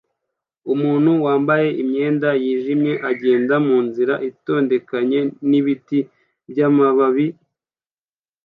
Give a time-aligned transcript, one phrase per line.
[0.73, 5.99] Umuntu wambaye imyenda yijimye agenda munzira itondekanye nibiti
[6.49, 7.27] byamababi